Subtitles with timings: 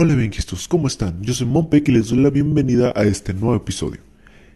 [0.00, 1.20] Hola benquistos, ¿cómo están?
[1.22, 3.98] Yo soy Monpec y les doy la bienvenida a este nuevo episodio.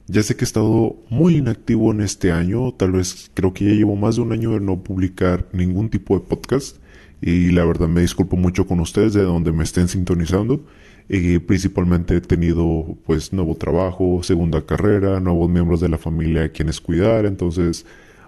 [0.06, 3.72] Ya sé que he estado muy inactivo en este año, tal vez creo que ya
[3.72, 6.76] llevo más de un año de no publicar ningún tipo de podcast
[7.20, 10.64] y la verdad me disculpo mucho con ustedes de donde me estén sintonizando.
[11.08, 16.48] Eh, principalmente he tenido pues nuevo trabajo, segunda carrera, nuevos miembros de la familia a
[16.50, 17.84] quienes cuidar, entonces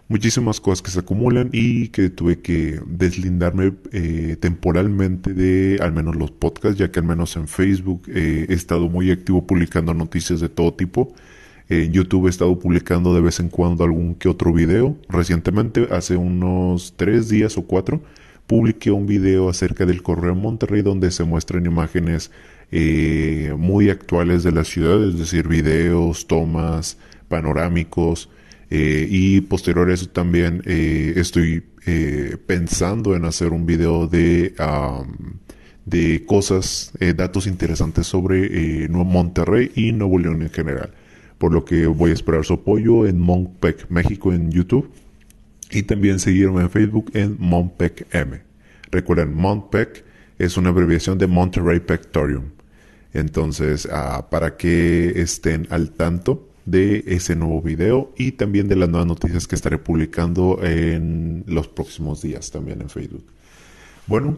[0.08, 6.16] muchísimas cosas que se acumulan y que tuve que deslindarme eh, temporalmente de al menos
[6.16, 10.40] los podcasts, ya que al menos en Facebook eh, he estado muy activo publicando noticias
[10.40, 11.14] de todo tipo.
[11.68, 14.96] En YouTube he estado publicando de vez en cuando algún que otro video.
[15.08, 18.02] Recientemente, hace unos tres días o cuatro,
[18.46, 22.30] publiqué un video acerca del Correo Monterrey donde se muestran imágenes
[22.70, 26.98] eh, muy actuales de la ciudad, es decir, videos, tomas,
[27.28, 28.28] panorámicos,
[28.76, 34.52] eh, y posterior a eso también eh, estoy eh, pensando en hacer un video de,
[35.84, 40.90] de cosas, datos interesantes sobre Monterrey y Nuevo León en general.
[41.38, 44.90] Por lo que voy a esperar su apoyo en Montpec México en YouTube
[45.70, 48.40] y también seguirme en Facebook en Montpec M.
[48.90, 50.04] Recuerden, Montpec
[50.36, 52.46] es una abreviación de Monterrey Pectorium.
[53.12, 58.88] Entonces, ah, para que estén al tanto, de ese nuevo video y también de las
[58.88, 63.24] nuevas noticias que estaré publicando en los próximos días también en Facebook.
[64.06, 64.36] Bueno,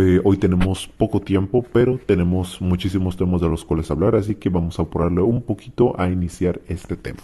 [0.00, 4.48] eh, hoy tenemos poco tiempo, pero tenemos muchísimos temas de los cuales hablar, así que
[4.48, 7.22] vamos a apurarle un poquito a iniciar este tema.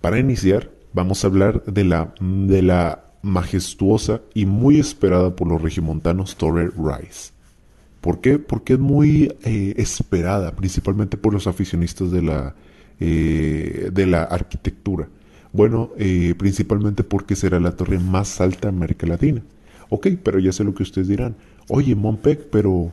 [0.00, 5.60] Para iniciar, vamos a hablar de la, de la majestuosa y muy esperada por los
[5.60, 7.35] regimontanos Torre Rice.
[8.06, 8.38] ¿Por qué?
[8.38, 12.54] Porque es muy eh, esperada, principalmente por los aficionistas de la,
[13.00, 15.08] eh, de la arquitectura.
[15.52, 19.42] Bueno, eh, principalmente porque será la torre más alta de América Latina.
[19.88, 21.34] Ok, pero ya sé lo que ustedes dirán.
[21.66, 22.92] Oye, Montpec, pero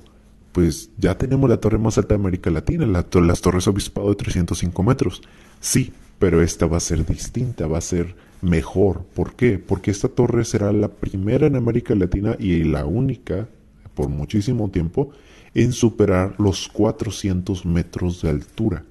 [0.52, 4.16] pues ya tenemos la torre más alta de América Latina, la, las torres obispado de
[4.16, 5.22] 305 metros.
[5.60, 9.04] Sí, pero esta va a ser distinta, va a ser mejor.
[9.14, 9.60] ¿Por qué?
[9.60, 13.48] Porque esta torre será la primera en América Latina y la única
[13.94, 15.12] por muchísimo tiempo
[15.54, 18.84] en superar los 400 metros de altura.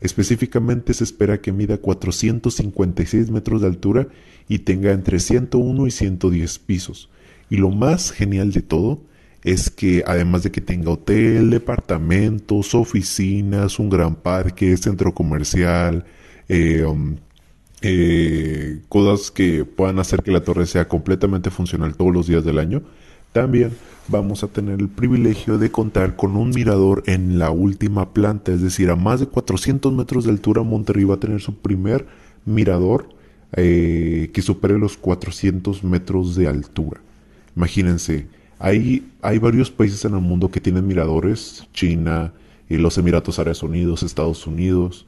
[0.00, 4.08] Específicamente se espera que mida 456 metros de altura
[4.48, 7.08] y tenga entre 101 y 110 pisos.
[7.48, 9.00] Y lo más genial de todo
[9.44, 16.04] es que además de que tenga hotel, departamentos, oficinas, un gran parque, centro comercial,
[16.48, 17.16] eh, um,
[17.82, 22.58] eh, cosas que puedan hacer que la torre sea completamente funcional todos los días del
[22.58, 22.82] año,
[23.34, 23.72] también
[24.06, 28.62] vamos a tener el privilegio de contar con un mirador en la última planta, es
[28.62, 32.06] decir, a más de 400 metros de altura, Monterrey va a tener su primer
[32.44, 33.08] mirador
[33.56, 37.00] eh, que supere los 400 metros de altura.
[37.56, 38.28] Imagínense,
[38.60, 42.32] hay, hay varios países en el mundo que tienen miradores, China,
[42.68, 45.06] eh, los Emiratos Árabes Unidos, Estados Unidos,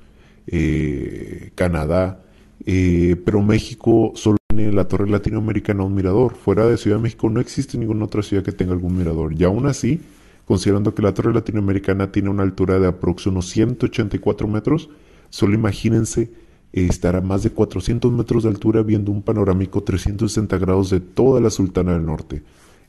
[0.49, 2.23] eh, Canadá,
[2.65, 6.35] pero México solo la torre latinoamericana un mirador.
[6.35, 9.33] Fuera de Ciudad de México no existe ninguna otra ciudad que tenga algún mirador.
[9.35, 10.01] Y aún así,
[10.47, 14.89] considerando que la torre latinoamericana tiene una altura de aproximadamente unos 184 metros,
[15.31, 16.31] solo imagínense
[16.73, 21.41] estar a más de 400 metros de altura viendo un panorámico 360 grados de toda
[21.41, 22.43] la Sultana del Norte.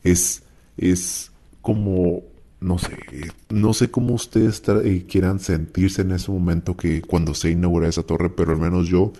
[0.03, 0.43] Es,
[0.77, 2.23] es como,
[2.59, 2.97] no sé,
[3.49, 8.03] no sé cómo ustedes eh, quieran sentirse en ese momento que cuando se inaugura esa
[8.03, 9.13] torre, pero al menos yo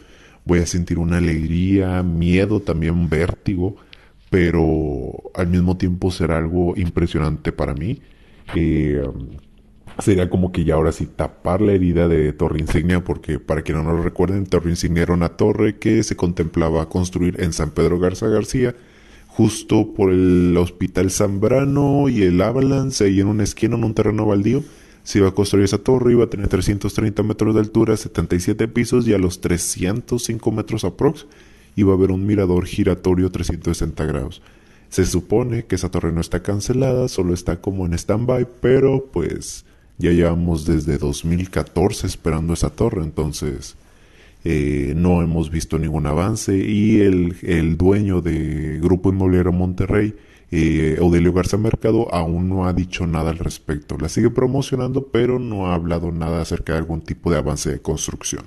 [0.48, 3.76] voy a sentir una alegría, miedo, también vértigo,
[4.30, 8.02] pero al mismo tiempo será algo impresionante para mí.
[8.56, 9.04] Eh,
[10.00, 13.84] sería como que ya ahora sí tapar la herida de Torre Insignia, porque para quienes
[13.84, 18.00] no lo recuerden, Torre Insignia era una torre que se contemplaba construir en San Pedro
[18.00, 18.74] Garza García,
[19.28, 24.26] justo por el Hospital Zambrano y el Avalanche, ahí en una esquina, en un terreno
[24.26, 24.64] baldío
[25.08, 29.08] se iba a construir esa torre, iba a tener 330 metros de altura, 77 pisos
[29.08, 31.28] y a los 305 metros aprox
[31.78, 34.42] iba a haber un mirador giratorio 360 grados.
[34.90, 39.64] Se supone que esa torre no está cancelada, solo está como en stand-by, pero pues
[39.98, 43.78] ya llevamos desde 2014 esperando esa torre, entonces
[44.44, 50.16] eh, no hemos visto ningún avance y el, el dueño de Grupo Inmobiliario Monterrey
[50.52, 53.98] eh, Audelio Garza Mercado aún no ha dicho nada al respecto.
[53.98, 57.80] La sigue promocionando, pero no ha hablado nada acerca de algún tipo de avance de
[57.80, 58.46] construcción.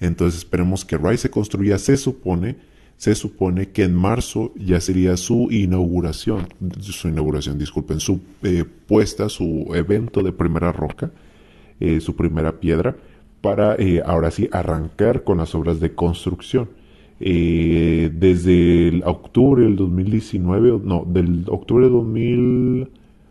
[0.00, 1.78] Entonces esperemos que Rice se construya.
[1.78, 2.56] Se supone,
[2.96, 6.48] se supone que en marzo ya sería su inauguración,
[6.80, 11.10] su inauguración, disculpen, su eh, puesta, su evento de primera roca,
[11.80, 12.96] eh, su primera piedra,
[13.40, 16.70] para eh, ahora sí arrancar con las obras de construcción.
[17.20, 22.88] Eh, desde el octubre del 2019, no, del octubre de 2000,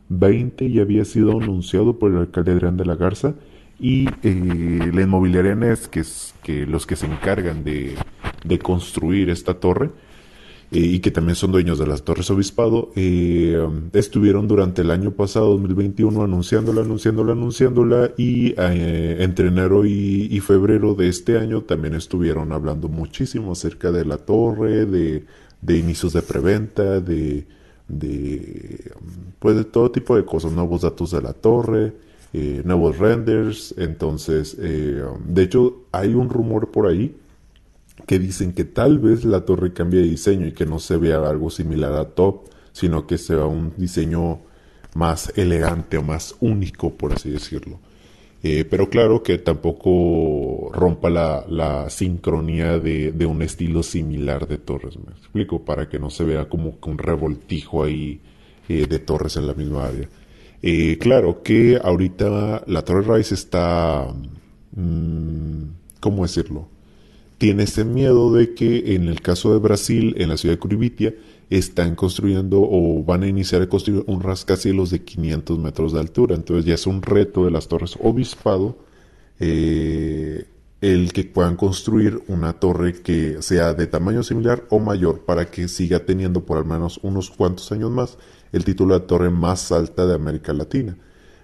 [0.09, 3.35] 20 ya había sido anunciado por el alcalde de la Garza
[3.80, 7.95] y eh, la inmobiliaria NES, que es que los que se encargan de,
[8.44, 9.89] de construir esta torre,
[10.74, 15.12] eh, y que también son dueños de las Torres Obispado, eh, estuvieron durante el año
[15.12, 21.94] pasado, 2021, anunciándola, anunciándola, anunciándola, y eh, entre enero y, febrero de este año también
[21.94, 25.24] estuvieron hablando muchísimo acerca de la torre, de,
[25.78, 27.46] inicios de preventa, de,
[27.88, 28.92] de,
[29.40, 31.94] pues de todo tipo de cosas, nuevos datos de la torre,
[32.66, 37.16] nuevos renders, entonces, de hecho, hay un rumor por ahí
[38.06, 41.18] que dicen que tal vez la torre cambie de diseño y que no se vea
[41.18, 44.42] algo similar a Top, sino que sea un diseño
[44.95, 47.80] más elegante o más único, por así decirlo.
[48.45, 55.13] Eh, pero claro que tampoco rompa la, sincronía de, un estilo similar de torres, me
[55.13, 58.19] explico, para que no se vea como un revoltijo ahí
[58.68, 60.10] eh, de torres en la misma área.
[60.62, 64.07] Eh, claro que ahorita la Torre Rise está,
[64.72, 65.63] mm,
[66.00, 66.68] ¿cómo decirlo?
[67.44, 71.13] Tiene ese miedo de que en el caso de Brasil, en la ciudad de Curibitia,
[71.50, 76.36] están construyendo o van a iniciar a construir un rascacielos de 500 metros de altura.
[76.36, 78.78] Entonces ya es un reto de las torres obispado
[79.42, 80.45] eh,
[80.80, 85.68] el que puedan construir una torre que sea de tamaño similar o mayor para que
[85.68, 88.18] siga teniendo por al menos unos cuantos años más
[88.54, 90.96] el título de torre más alta de América Latina.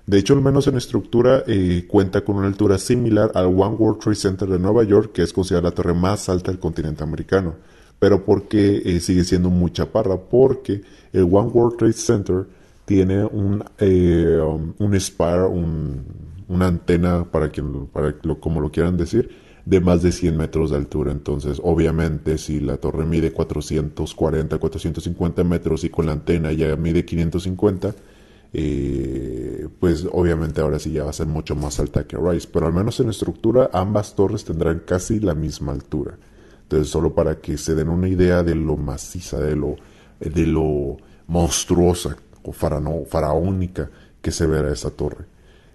[0.10, 4.00] De hecho, al menos en estructura, eh, cuenta con una altura similar al One World
[4.00, 7.54] Trade Center de Nueva York, que es considerada la torre más alta del continente americano.
[8.00, 10.82] Pero porque eh, sigue siendo muy chaparra, porque
[11.14, 12.48] el One World Trade Center
[12.86, 15.46] tiene un, eh, um, un spire,
[16.48, 19.30] una antena, para, quien, para lo, como lo quieran decir,
[19.64, 21.12] de más de 100 metros de altura.
[21.12, 27.06] Entonces, obviamente, si la torre mide 440, 450 metros y con la antena ya mide
[27.06, 27.94] 550,
[28.52, 32.66] eh, pues obviamente ahora sí ya va a ser mucho más alta que Rice, pero
[32.66, 36.18] al menos en estructura ambas torres tendrán casi la misma altura.
[36.64, 39.76] Entonces solo para que se den una idea de lo maciza, de lo,
[40.20, 40.98] de lo
[41.28, 43.90] monstruosa o faraónica
[44.22, 45.26] que se verá esa torre.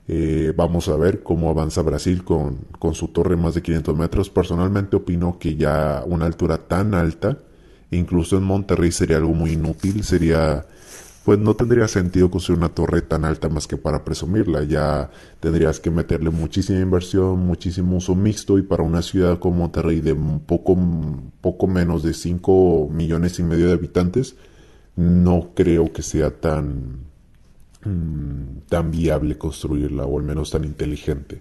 [0.07, 4.31] Eh, vamos a ver cómo avanza Brasil con, con su torre más de 500 metros.
[4.31, 7.39] Personalmente opino que ya una altura tan alta,
[7.91, 10.67] incluso en Monterrey sería algo muy inútil, sería
[11.25, 14.63] pues no tendría sentido construir una torre tan alta más que para presumirla.
[14.65, 15.11] Ya
[15.41, 20.15] tendrías que meterle muchísima inversión, muchísimo uso mixto y para una ciudad como Monterrey de
[20.15, 20.77] poco,
[21.41, 24.37] poco menos de 5 millones y medio de habitantes,
[24.97, 27.07] no creo que sea tan,
[27.85, 31.41] mm, tan viable construirla o al menos tan inteligente.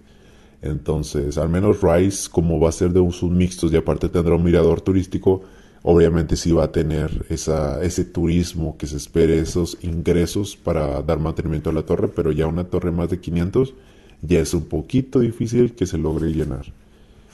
[0.62, 4.44] Entonces, al menos Rice, como va a ser de usos mixtos y aparte tendrá un
[4.44, 5.42] mirador turístico,
[5.84, 11.20] obviamente sí va a tener esa, ese turismo que se espere, esos ingresos para dar
[11.20, 13.74] mantenimiento a la torre, pero ya una torre más de 500
[14.22, 16.72] ya es un poquito difícil que se logre llenar.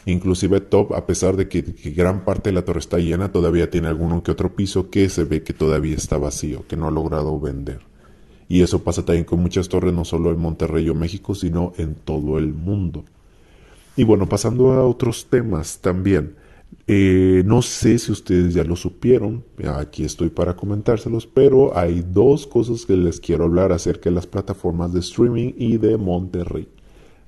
[0.04, 1.62] Inclusive Top, a pesar de que,
[1.94, 5.22] gran parte de la torre está llena, todavía tiene alguno que otro piso que se
[5.22, 7.80] ve que todavía está vacío, que no ha logrado vender.
[8.48, 11.94] Y eso pasa también con muchas torres, no solo en Monterrey o México, sino en
[11.94, 13.04] todo el mundo.
[13.96, 16.34] Y bueno, pasando a otros temas también.
[16.86, 22.46] Eh, no sé si ustedes ya lo supieron, aquí estoy para comentárselos, pero hay dos
[22.46, 26.68] cosas que les quiero hablar acerca de las plataformas de streaming y de Monterrey.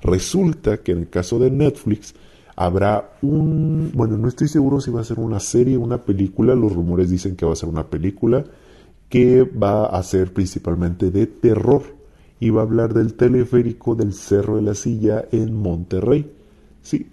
[0.03, 2.15] Resulta que en el caso de Netflix
[2.57, 6.55] habrá un, bueno, no estoy seguro si va a ser una serie o una película,
[6.55, 8.45] los rumores dicen que va a ser una película
[9.09, 11.83] que va a ser principalmente de terror
[12.41, 16.33] y va a hablar del teleférico del Cerro de la Silla en Monterrey.
[16.81, 17.07] Sí,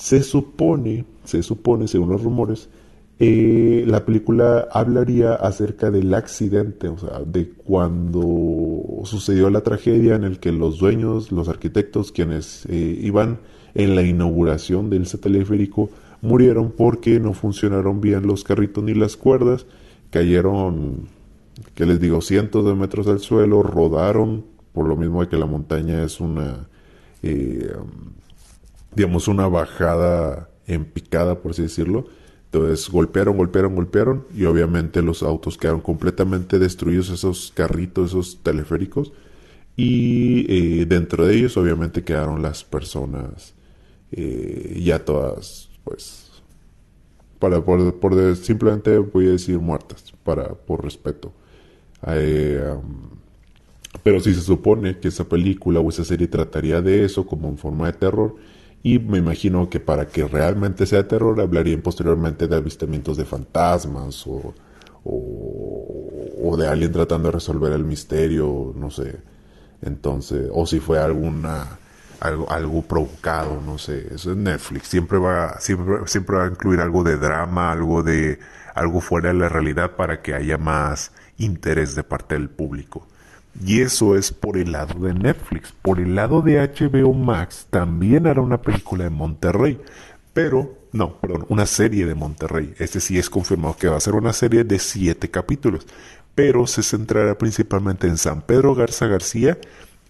[0.00, 2.70] se supone, se supone, según los rumores,
[3.18, 10.24] eh, la película hablaría acerca del accidente, o sea, de cuando sucedió la tragedia en
[10.24, 13.40] el que los dueños, los arquitectos, quienes eh, iban
[13.74, 15.90] en la inauguración del teleférico,
[16.22, 19.66] murieron porque no funcionaron bien los carritos ni las cuerdas,
[20.08, 21.08] cayeron,
[21.74, 25.46] que les digo, cientos de metros del suelo, rodaron, por lo mismo de que la
[25.46, 26.68] montaña es una...
[27.22, 27.70] Eh,
[28.94, 32.06] digamos, una bajada en picada, por así decirlo.
[32.52, 39.12] Entonces golpearon, golpearon, golpearon y obviamente los autos quedaron completamente destruidos, esos carritos, esos teleféricos.
[39.76, 43.54] Y eh, dentro de ellos obviamente quedaron las personas
[44.12, 46.30] eh, ya todas, pues,
[47.38, 51.32] para, por, por, simplemente voy a decir muertas, para, por respeto.
[52.08, 52.74] Eh,
[54.02, 57.58] pero si se supone que esa película o esa serie trataría de eso como en
[57.58, 58.34] forma de terror,
[58.82, 64.26] y me imagino que para que realmente sea terror hablarían posteriormente de avistamientos de fantasmas
[64.26, 64.54] o,
[65.04, 69.20] o de alguien tratando de resolver el misterio, no sé.
[69.82, 71.78] Entonces, o si fue alguna
[72.20, 74.14] algo, algo provocado, no sé.
[74.14, 74.88] Eso es Netflix.
[74.88, 78.38] Siempre va, siempre, siempre va a incluir algo de drama, algo de
[78.74, 83.08] algo fuera de la realidad para que haya más interés de parte del público.
[83.64, 85.72] Y eso es por el lado de Netflix.
[85.82, 89.80] Por el lado de HBO Max también hará una película de Monterrey.
[90.32, 92.74] Pero, no, perdón, una serie de Monterrey.
[92.78, 95.86] Este sí es confirmado que va a ser una serie de siete capítulos.
[96.34, 99.58] Pero se centrará principalmente en San Pedro Garza García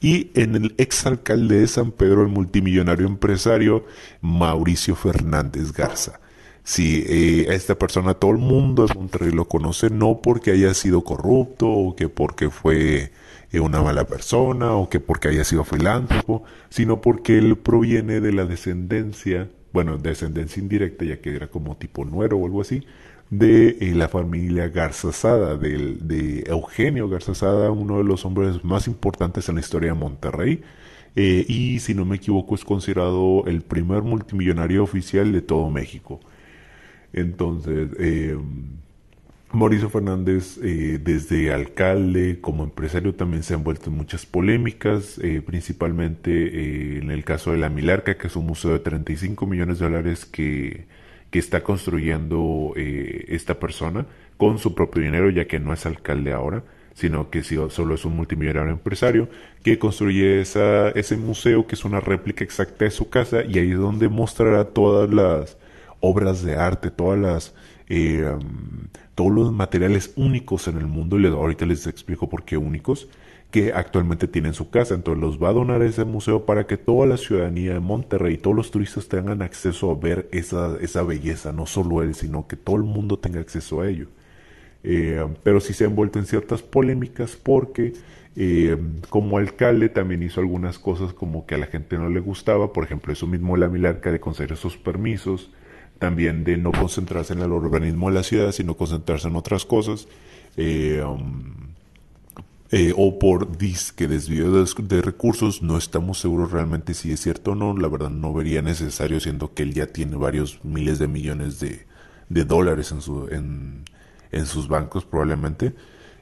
[0.01, 3.85] y en el exalcalde de San Pedro, el multimillonario empresario
[4.21, 6.21] Mauricio Fernández Garza.
[6.63, 11.03] Si eh, esta persona todo el mundo de Monterrey lo conoce, no porque haya sido
[11.03, 13.13] corrupto o que porque fue
[13.59, 18.45] una mala persona o que porque haya sido filántropo, sino porque él proviene de la
[18.45, 22.85] descendencia, bueno, descendencia indirecta, ya que era como tipo nuero o algo así,
[23.31, 29.49] de eh, la familia Garzazada, de, de Eugenio Garzazada, uno de los hombres más importantes
[29.49, 30.63] en la historia de Monterrey.
[31.17, 36.21] Eh, y si no me equivoco es considerado el primer multimillonario oficial de todo México.
[37.13, 38.37] Entonces, eh,
[39.53, 47.11] Mauricio Fernández, desde alcalde como empresario, también se ha envuelto en muchas polémicas, principalmente en
[47.11, 50.87] el caso de la Milarca, que es un museo de 35 millones de dólares que
[51.31, 56.33] que está construyendo eh, esta persona con su propio dinero, ya que no es alcalde
[56.33, 56.65] ahora,
[56.95, 59.29] sino que solo es un multimillonario empresario
[59.63, 63.71] que construye esa, ese museo que es una réplica exacta de su casa y ahí
[63.71, 65.57] es donde mostrará todas las
[66.01, 67.55] obras de arte, todas las
[67.91, 68.25] eh,
[69.15, 73.09] todos los materiales únicos en el mundo y ahorita les explico por qué únicos
[73.51, 74.95] que actualmente tiene en su casa.
[74.95, 78.39] Entonces los va a donar a ese museo para que toda la ciudadanía de Monterrey,
[78.39, 82.57] todos los turistas tengan acceso a ver esa, esa belleza, no solo él, sino que
[82.57, 84.07] todo el mundo tenga acceso a ello.
[84.85, 87.93] Eh, pero sí se ha envuelto en ciertas polémicas porque
[88.37, 88.79] eh,
[89.11, 92.85] como alcalde también hizo algunas cosas como que a la gente no le gustaba, por
[92.85, 95.51] ejemplo, eso mismo la Milarca de conceder esos permisos,
[96.01, 100.09] también de no concentrarse en el urbanismo de la ciudad, sino concentrarse en otras cosas.
[100.57, 101.69] Eh, um,
[102.73, 107.55] eh, o por disque desvío de, recursos, no estamos seguros realmente si es cierto o
[107.55, 111.61] no, la verdad no vería necesario siendo que él ya tiene varios miles de millones
[111.61, 111.85] de,
[112.29, 113.85] dólares en, su, en,
[114.33, 115.75] en, sus bancos probablemente.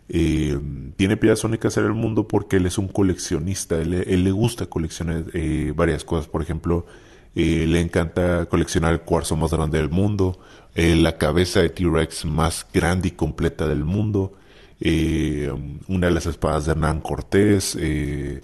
[0.08, 0.58] Eh,
[0.96, 5.26] tiene piedras únicas en el mundo porque él es un coleccionista, él, le gusta coleccionar
[5.76, 6.86] varias cosas, por ejemplo,
[7.34, 10.38] le encanta coleccionar el cuarzo más grande del mundo,
[10.74, 14.34] la cabeza de T-Rex más grande y completa del mundo,
[14.80, 15.52] eh,
[15.88, 18.40] una de las espadas de Hernán Cortés, eh,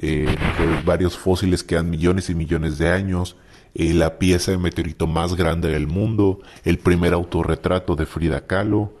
[0.00, 0.36] eh,
[0.84, 3.36] varios fósiles que han millones y millones de años,
[3.74, 8.92] la pieza de meteorito más grande del mundo, el primer autorretrato de Frida Kahlo.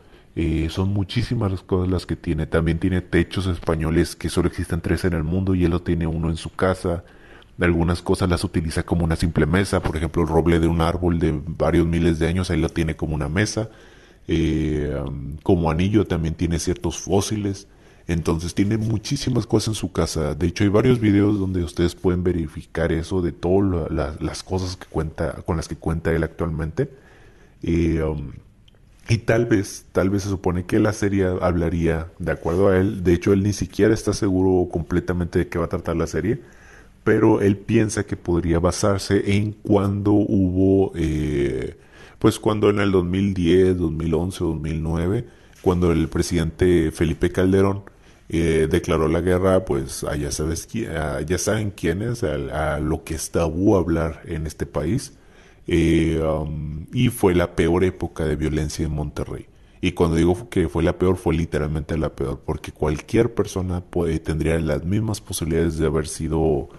[0.68, 2.46] son muchísimas las cosas las que tiene.
[2.46, 6.08] También tiene techos españoles que solo existen tres en el mundo y él lo tiene
[6.08, 7.04] uno en su casa.
[7.60, 11.18] Algunas cosas las utiliza como una simple mesa, por ejemplo el roble de un árbol
[11.18, 13.70] de varios miles de años, ahí lo tiene como una mesa.
[14.26, 14.96] Eh,
[15.42, 17.68] como anillo también tiene ciertos fósiles.
[18.06, 20.34] Entonces tiene muchísimas cosas en su casa.
[20.34, 24.86] De hecho hay varios videos donde ustedes pueden verificar eso de todas las cosas que
[24.86, 26.90] cuenta, con las que cuenta él actualmente.
[27.62, 28.32] Um,
[29.08, 33.04] y tal vez, tal vez se supone que la serie hablaría de acuerdo a él.
[33.04, 36.40] De hecho, él ni siquiera está seguro completamente de qué va a tratar la serie.
[37.04, 41.76] Pero él piensa que podría basarse en cuando hubo eh,
[42.24, 45.26] pues cuando en el 2010, 2011 2009,
[45.60, 47.82] cuando el presidente Felipe Calderón
[48.30, 53.30] eh, declaró la guerra, pues ya, sabes, ya saben quién es, a, lo que es
[53.30, 55.18] tabú hablar en este país.
[55.66, 59.44] Eh, um, y fue la peor época de violencia en Monterrey.
[59.82, 64.18] Y cuando digo que fue la peor, fue literalmente la peor, porque cualquier persona puede,
[64.18, 66.70] tendría las mismas posibilidades de haber sido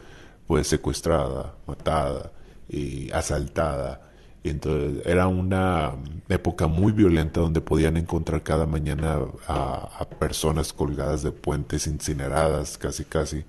[0.47, 2.31] pues secuestrada, matada,
[2.69, 4.01] eh, asaltada,
[4.49, 5.93] entonces era una
[6.29, 13.05] época muy violenta donde podían encontrar cada mañana a, personas colgadas de puentes, incineradas, casi
[13.05, 13.43] casi.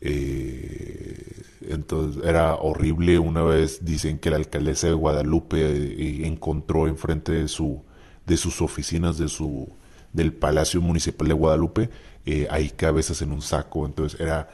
[0.00, 3.18] Eh, entonces era horrible.
[3.20, 7.82] Una vez dicen que la alcaldesa de Guadalupe eh, encontró enfrente de su
[8.26, 9.68] de sus oficinas de su
[10.12, 11.90] del Palacio Municipal de Guadalupe
[12.26, 13.86] eh, hay cabezas en un saco.
[13.86, 14.48] Entonces era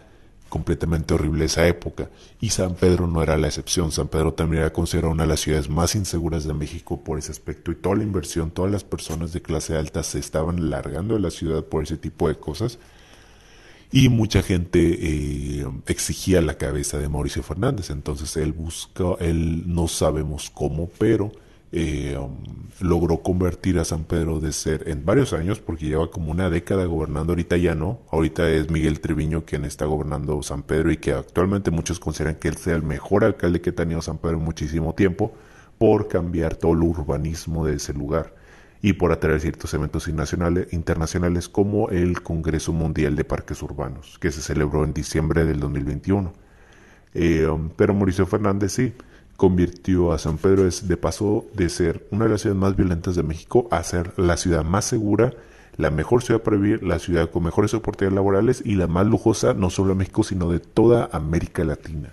[0.48, 2.10] completamente horrible esa época.
[2.40, 3.92] Y San Pedro no era la excepción.
[3.92, 7.32] San Pedro también era considerado una de las ciudades más inseguras de México por ese
[7.32, 7.70] aspecto.
[7.70, 11.30] Y toda la inversión, todas las personas de clase alta se estaban largando de la
[11.30, 12.78] ciudad por ese tipo de cosas.
[13.90, 17.90] Y mucha gente eh, exigía la cabeza de Mauricio Fernández.
[17.90, 21.32] Entonces él busca, él no sabemos cómo, pero
[21.70, 22.36] eh, um,
[22.80, 26.86] logró convertir a San Pedro de ser en varios años, porque lleva como una década
[26.86, 31.12] gobernando, ahorita ya no, ahorita es Miguel Treviño quien está gobernando San Pedro y que
[31.12, 34.44] actualmente muchos consideran que él sea el mejor alcalde que ha tenido San Pedro en
[34.44, 35.32] muchísimo tiempo
[35.76, 38.34] por cambiar todo el urbanismo de ese lugar
[38.80, 44.40] y por atraer ciertos eventos internacionales como el Congreso Mundial de Parques Urbanos, que se
[44.40, 46.32] celebró en diciembre del 2021.
[47.14, 48.92] Eh, um, pero Mauricio Fernández sí
[49.38, 53.22] convirtió a San Pedro de paso de ser una de las ciudades más violentas de
[53.22, 55.32] México a ser la ciudad más segura,
[55.76, 59.54] la mejor ciudad para vivir, la ciudad con mejores oportunidades laborales y la más lujosa
[59.54, 62.12] no solo de México, sino de toda América Latina.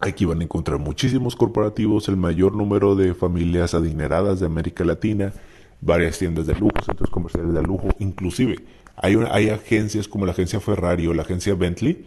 [0.00, 5.32] Aquí van a encontrar muchísimos corporativos, el mayor número de familias adineradas de América Latina,
[5.80, 8.56] varias tiendas de lujo, centros comerciales de lujo, inclusive
[8.96, 12.04] hay, hay agencias como la agencia Ferrari o la agencia Bentley,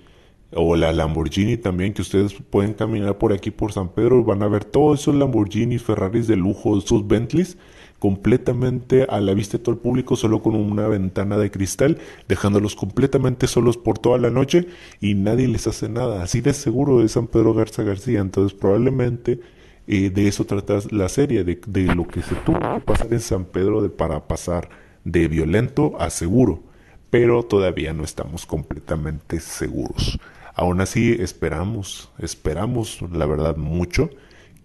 [0.54, 4.48] o la Lamborghini también, que ustedes pueden caminar por aquí por San Pedro, van a
[4.48, 7.58] ver todos esos Lamborghinis, Ferraris de lujo, sus Bentleys,
[8.00, 12.76] completamente a la vista de todo el público, solo con una ventana de cristal, dejándolos
[12.76, 14.68] completamente solos por toda la noche
[15.02, 16.22] y nadie les hace nada.
[16.24, 18.20] Así de seguro de San Pedro Garza García.
[18.20, 19.40] Entonces, probablemente
[19.88, 23.22] eh, de eso trata la serie, de, de, lo que se tuvo que pasar en
[23.22, 24.70] San Pedro de, para pasar
[25.04, 26.64] de violento a seguro.
[27.10, 30.20] Pero todavía no estamos completamente seguros.
[30.58, 34.10] Aún así esperamos, esperamos la verdad mucho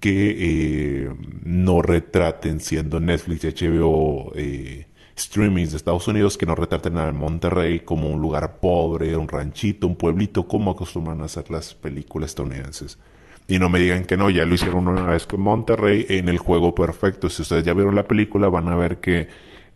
[0.01, 4.87] que eh, no retraten siendo Netflix y HBO eh,
[5.19, 9.87] streamings de Estados Unidos, que no retraten a Monterrey como un lugar pobre, un ranchito,
[9.87, 12.99] un pueblito, como acostumbran a hacer las películas estadounidenses.
[13.47, 16.39] Y no me digan que no, ya lo hicieron una vez con Monterrey en el
[16.39, 17.29] juego perfecto.
[17.29, 19.29] Si ustedes ya vieron la película, van a ver que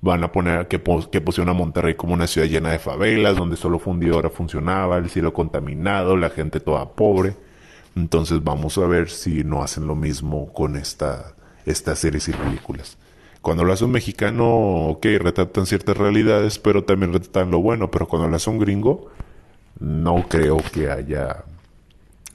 [0.07, 3.57] van a poner que, que pusieron a Monterrey como una ciudad llena de favelas, donde
[3.57, 7.37] solo fundidora funcionaba, el cielo contaminado, la gente toda pobre.
[7.95, 11.35] Entonces vamos a ver si no hacen lo mismo con esta,
[11.67, 12.97] estas series y películas.
[13.43, 18.09] Cuando lo hace un mexicano, ok, retratan ciertas realidades, pero también retratan lo bueno, pero
[18.09, 19.11] cuando lo hace un gringo,
[19.79, 21.45] no creo que haya,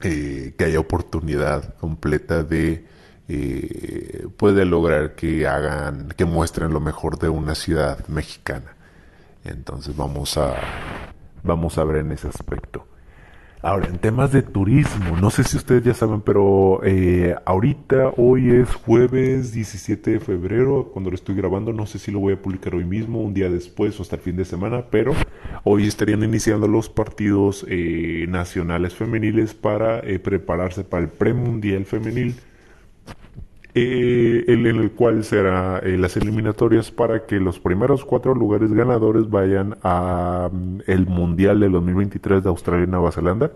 [0.02, 2.84] eh, que haya oportunidad completa de
[3.34, 8.76] eh, puede lograr que hagan, que muestren lo mejor de una ciudad mexicana.
[9.44, 10.54] Entonces vamos a,
[11.42, 12.86] vamos a ver en ese aspecto.
[13.62, 18.50] Ahora, en temas de turismo, no sé si ustedes ya saben, pero eh, ahorita, hoy
[18.50, 22.42] es jueves 17 de febrero, cuando lo estoy grabando, no sé si lo voy a
[22.42, 25.14] publicar hoy mismo, un día después o hasta el fin de semana, pero
[25.62, 32.34] hoy estarían iniciando los partidos eh, nacionales femeniles para prepararse para el premundial femenil
[33.74, 39.30] eh, en el cual será eh, las eliminatorias para que los primeros cuatro lugares ganadores
[39.30, 43.50] vayan a mm, el Mundial de 2023 de Australia y Nueva Zelanda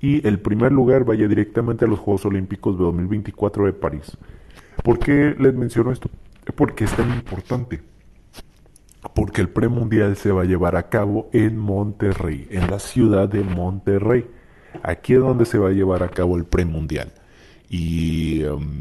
[0.00, 4.16] y el primer lugar vaya directamente a los Juegos Olímpicos de 2024 de París.
[4.82, 6.08] ¿Por qué les menciono esto?
[6.54, 7.82] Porque es tan importante.
[9.14, 13.42] Porque el premundial se va a llevar a cabo en Monterrey, en la ciudad de
[13.42, 14.26] Monterrey.
[14.82, 17.12] Aquí es donde se va a llevar a cabo el premundial.
[17.70, 18.80] Y um,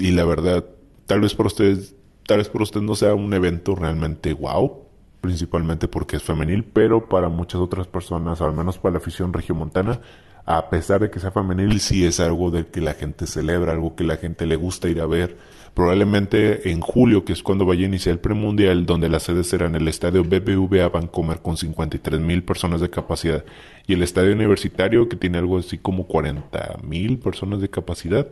[0.00, 0.64] y la verdad,
[1.04, 1.94] tal vez para ustedes,
[2.26, 4.86] tal vez para usted no sea un evento realmente wow,
[5.20, 10.00] principalmente porque es femenil, pero para muchas otras personas, al menos para la afición regiomontana,
[10.46, 13.94] a pesar de que sea femenil, sí es algo de que la gente celebra, algo
[13.94, 15.36] que la gente le gusta ir a ver.
[15.74, 19.66] Probablemente en julio, que es cuando vaya a iniciar el premundial, donde la sede será
[19.66, 23.44] en el estadio BBVA Vancomer con 53 mil personas de capacidad,
[23.86, 28.26] y el estadio universitario, que tiene algo así como 40 mil personas de capacidad,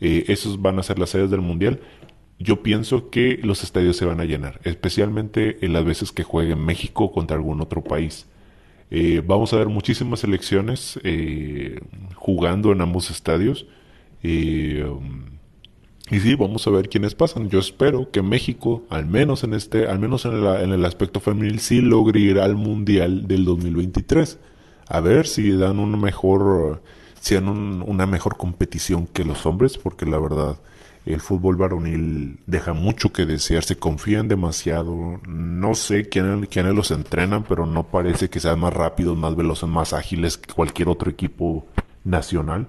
[0.00, 1.80] eh, esos van a ser las sedes del Mundial.
[2.40, 6.56] Yo pienso que los estadios se van a llenar, especialmente en las veces que juegue
[6.56, 8.26] México contra algún otro país.
[8.94, 11.80] Eh, vamos a ver muchísimas selecciones eh,
[12.14, 13.64] jugando en ambos estadios.
[14.22, 15.38] Um,
[16.10, 17.48] y sí, vamos a ver quiénes pasan.
[17.48, 21.58] Yo espero que México, al menos en este, al menos en, en el aspecto femenil,
[21.60, 24.38] sí logre ir al Mundial del 2023.
[24.88, 26.82] A ver si dan un mejor
[27.18, 30.58] sean una mejor competición que los hombres, porque la verdad
[31.04, 36.90] el fútbol varonil deja mucho que desear, se confían demasiado, no sé quiénes, quiénes los
[36.92, 41.10] entrenan, pero no parece que sean más rápidos, más veloces, más ágiles que cualquier otro
[41.10, 41.66] equipo
[42.04, 42.68] nacional,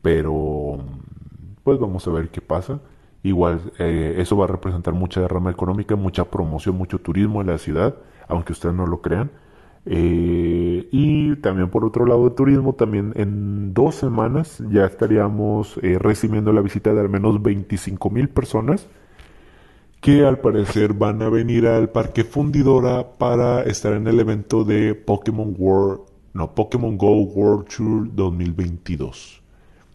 [0.00, 0.78] pero
[1.62, 2.80] pues vamos a ver qué pasa.
[3.22, 7.58] Igual eh, eso va a representar mucha derrama económica, mucha promoción, mucho turismo en la
[7.58, 7.94] ciudad,
[8.28, 9.30] aunque ustedes no lo crean.
[9.84, 15.98] Eh, y también por otro lado de turismo, también en dos semanas ya estaríamos eh,
[15.98, 18.86] recibiendo la visita de al menos 25 mil personas
[20.00, 24.96] que al parecer van a venir al Parque Fundidora para estar en el evento de
[24.96, 26.00] Pokémon World,
[26.34, 29.42] no, Pokémon Go World Tour 2022.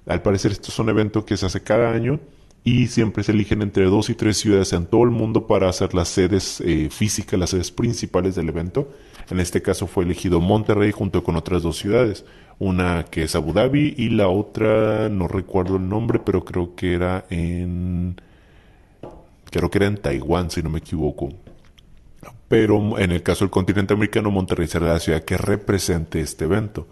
[0.06, 2.22] Al parecer esto es un evento que se hace cada año
[2.64, 5.94] y siempre se eligen entre dos y tres ciudades en todo el mundo para hacer
[5.94, 8.90] las sedes eh, físicas, las sedes principales del evento.
[9.30, 12.26] En este caso fue elegido Monterrey junto con otras dos ciudades,
[12.60, 16.94] una que es Abu Dhabi y la otra no recuerdo el nombre, pero creo que
[16.94, 18.20] era en
[19.52, 21.30] creo que era en Taiwán si no me equivoco.
[22.48, 26.88] Pero en el caso del continente americano, Monterrey será la ciudad que represente este evento.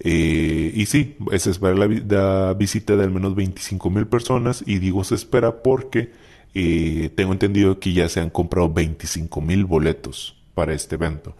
[0.00, 5.04] Eh, y sí, se espera la, visita de al menos 25 mil personas y digo
[5.04, 6.10] se espera porque
[6.54, 11.36] eh, tengo entendido que ya se han comprado 25 mil boletos para este evento.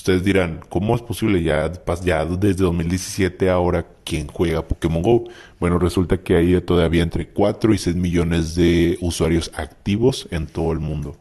[0.00, 1.70] Ustedes dirán, ¿cómo es posible ya,
[2.02, 5.24] ya desde 2017 ahora quién juega Pokémon Go?
[5.58, 10.72] Bueno, resulta que hay todavía entre 4 y 6 millones de usuarios activos en todo
[10.72, 11.18] el mundo.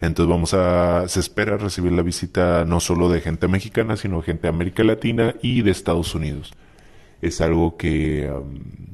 [0.00, 4.44] Entonces vamos a, se espera recibir la visita no solo de gente mexicana, sino gente
[4.44, 6.54] de América Latina y de Estados Unidos.
[7.20, 8.32] Es algo que,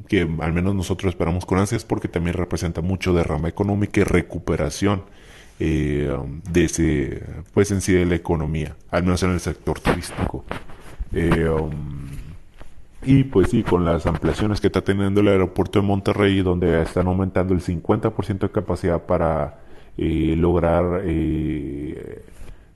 [0.09, 5.05] que al menos nosotros esperamos con ansias porque también representa mucho derrama económica y recuperación
[5.61, 9.79] eh, um, de ese, pues en sí de la economía, al menos en el sector
[9.79, 10.45] turístico.
[11.13, 12.09] Eh, um,
[13.03, 17.07] y pues sí, con las ampliaciones que está teniendo el aeropuerto de Monterrey, donde están
[17.09, 19.61] aumentando el 50% de capacidad para
[19.99, 22.25] eh, lograr eh,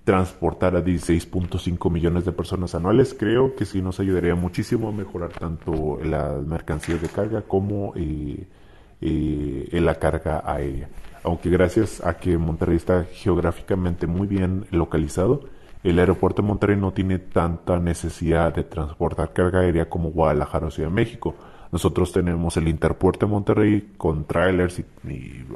[0.05, 5.31] transportar a 16.5 millones de personas anuales, creo que sí nos ayudaría muchísimo a mejorar
[5.31, 7.95] tanto las mercancías de carga como
[9.01, 10.89] la carga aérea.
[11.25, 15.41] Aunque gracias a que Monterrey está geográficamente muy bien localizado,
[15.83, 20.71] el aeropuerto de Monterrey no tiene tanta necesidad de transportar carga aérea como Guadalajara o
[20.71, 21.35] Ciudad de México
[21.75, 24.85] nosotros tenemos el Interpuerto de Monterrey con trailers y,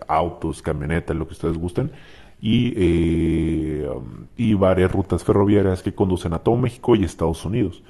[0.08, 1.92] autos, camionetas, lo que ustedes gusten,
[2.40, 3.88] y, eh,
[4.36, 7.84] y varias rutas ferroviarias que conducen a todo México y Estados Unidos.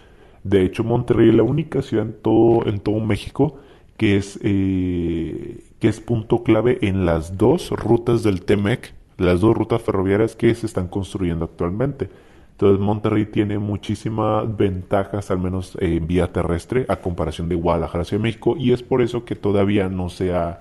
[0.44, 3.60] De hecho, Monterrey es la única ciudad en todo, en todo México
[3.96, 9.56] que es, eh, que es punto clave en las dos rutas del TEMEC, las dos
[9.56, 12.08] rutas ferroviarias que se están construyendo actualmente.
[12.52, 18.18] Entonces Monterrey tiene muchísimas ventajas, al menos en vía terrestre, a comparación de Guadalajara hacia
[18.18, 20.58] México, y es por eso que todavía no se ha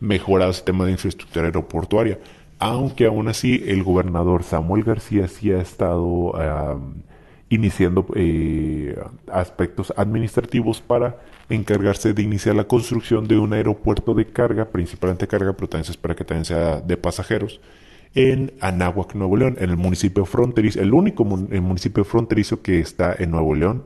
[0.00, 2.18] mejorado el sistema de infraestructura aeroportuaria.
[2.58, 6.32] Aunque aún así el gobernador Samuel García sí ha estado
[7.48, 8.98] iniciando eh,
[9.30, 15.52] aspectos administrativos para encargarse de iniciar la construcción de un aeropuerto de carga, principalmente carga,
[15.52, 17.60] pero también se espera que también sea de pasajeros,
[18.14, 23.30] en Anáhuac, Nuevo León, en el municipio fronterizo, el único municipio fronterizo que está en
[23.30, 23.84] Nuevo León,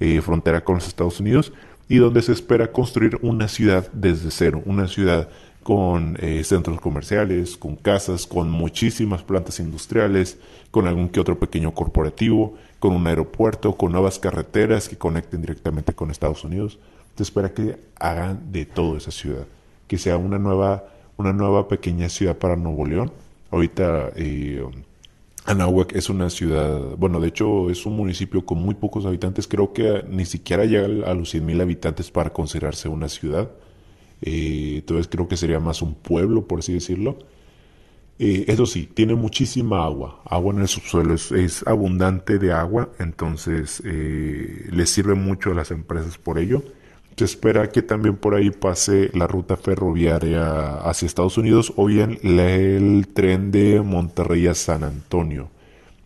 [0.00, 1.52] eh, frontera con los Estados Unidos,
[1.88, 5.28] y donde se espera construir una ciudad desde cero, una ciudad
[5.62, 10.38] con eh, centros comerciales, con casas, con muchísimas plantas industriales,
[10.70, 15.92] con algún que otro pequeño corporativo, con un aeropuerto, con nuevas carreteras que conecten directamente
[15.94, 16.80] con Estados Unidos.
[17.16, 19.46] Se espera que hagan de todo esa ciudad,
[19.86, 20.84] que sea una nueva,
[21.16, 23.12] una nueva pequeña ciudad para Nuevo León
[23.52, 24.64] Ahorita eh,
[25.44, 29.74] Anáhuac es una ciudad, bueno, de hecho es un municipio con muy pocos habitantes, creo
[29.74, 33.50] que ni siquiera llega a los 100.000 habitantes para considerarse una ciudad.
[34.22, 37.18] Eh, entonces creo que sería más un pueblo, por así decirlo.
[38.18, 43.82] Eh, eso sí, tiene muchísima agua, agua en el subsuelo, es, abundante de agua, entonces
[43.84, 46.62] eh, les sirve mucho a las empresas por ello.
[47.16, 52.18] Se espera que también por ahí pase la ruta ferroviaria hacia Estados Unidos o bien
[52.22, 55.50] el tren de Monterrey a San Antonio,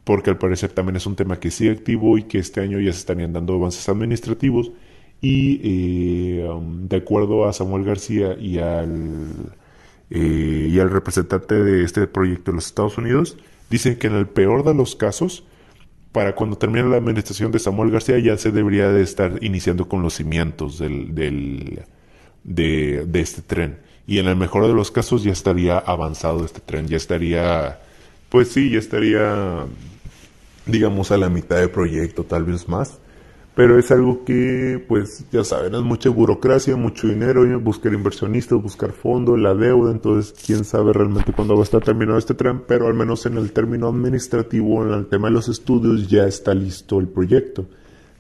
[0.05, 2.93] porque al parecer también es un tema que sigue activo y que este año ya
[2.93, 4.73] se estarían dando avances administrativos
[5.21, 5.61] y
[6.43, 9.53] eh, um, de acuerdo a Samuel García y al,
[10.11, 13.37] eh, y al representante de este proyecto de los Estados Unidos,
[13.71, 15.45] dicen que en el peor de los casos
[16.13, 20.03] para cuando termine la administración de Samuel García ya se debería de estar iniciando con
[20.03, 21.83] los cimientos del, del
[22.45, 23.79] de, de, este tren.
[24.07, 27.81] Y en el mejor de los casos ya estaría avanzado este tren, ya estaría,
[28.31, 29.67] pues sí, ya estaría,
[30.65, 32.99] digamos, a la mitad del proyecto, tal vez más
[33.57, 38.93] pero es algo que, pues, ya saben, es mucha burocracia, mucho dinero, buscar inversionistas, buscar
[38.93, 42.87] fondos, la deuda, entonces, quién sabe realmente cuándo va a estar terminado este tren, pero
[42.87, 47.01] al menos en el término administrativo, en el tema de los estudios, ya está listo
[47.01, 47.65] el proyecto,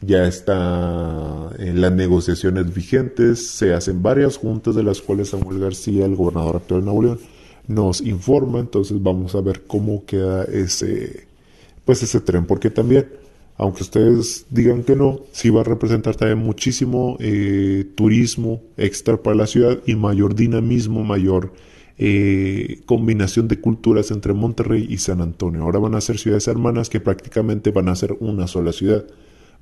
[0.00, 6.06] ya está en las negociaciones vigentes, se hacen varias juntas de las cuales Samuel García,
[6.06, 7.20] el gobernador actual de Nuevo León,
[7.68, 11.26] nos informa, entonces vamos a ver cómo queda ese,
[11.84, 13.25] pues ese tren, porque también
[13.58, 19.36] aunque ustedes digan que no, sí va a representar también muchísimo eh, turismo extra para
[19.36, 21.52] la ciudad y mayor dinamismo, mayor
[21.98, 25.62] eh, combinación de culturas entre Monterrey y San Antonio.
[25.62, 29.06] Ahora van a ser ciudades hermanas que prácticamente van a ser una sola ciudad,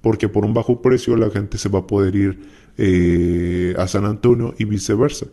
[0.00, 2.40] porque por un bajo precio la gente se va a poder ir
[2.76, 5.26] eh, a San Antonio y viceversa.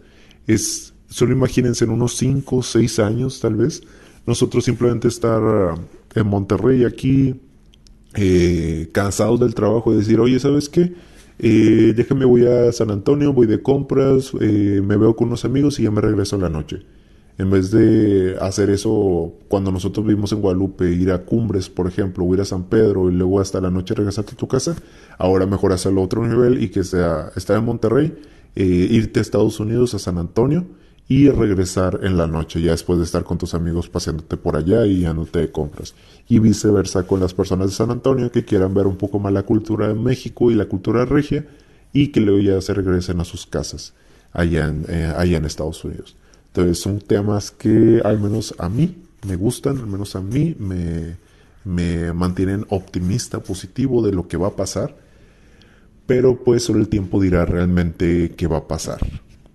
[0.45, 3.81] Es solo imagínense en unos 5 o 6 años tal vez,
[4.27, 7.35] nosotros simplemente estar eh, en Monterrey aquí,
[8.15, 10.93] eh, cansados del trabajo y decir, oye, ¿sabes qué?
[11.39, 15.79] Eh, déjame, voy a San Antonio, voy de compras, eh, me veo con unos amigos
[15.79, 16.83] y ya me regreso a la noche.
[17.37, 22.25] En vez de hacer eso cuando nosotros vivimos en Guadalupe, ir a Cumbres, por ejemplo,
[22.25, 24.75] o ir a San Pedro y luego hasta la noche regresarte a tu casa,
[25.17, 28.13] ahora mejor hacerlo a otro nivel y que sea estar en Monterrey,
[28.55, 30.65] eh, irte a Estados Unidos, a San Antonio
[31.11, 34.85] y regresar en la noche, ya después de estar con tus amigos paseándote por allá
[34.85, 35.93] y ya no te compras.
[36.29, 39.43] Y viceversa con las personas de San Antonio que quieran ver un poco más la
[39.43, 41.45] cultura de México y la cultura regia
[41.91, 43.93] y que luego ya se regresen a sus casas
[44.31, 46.15] allá en, eh, allá en Estados Unidos.
[46.47, 51.17] Entonces son temas que al menos a mí me gustan, al menos a mí me,
[51.65, 54.95] me mantienen optimista, positivo de lo que va a pasar,
[56.07, 59.01] pero pues solo el tiempo dirá realmente qué va a pasar.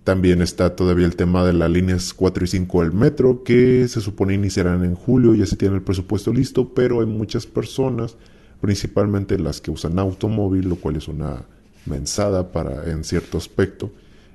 [0.07, 3.99] También está todavía el tema de las líneas 4 y 5 del metro, que se
[3.99, 8.15] supone iniciarán en julio, ya se tiene el presupuesto listo, pero hay muchas personas,
[8.61, 11.43] principalmente las que usan automóvil, lo cual es una
[11.85, 13.91] mensada para en cierto aspecto,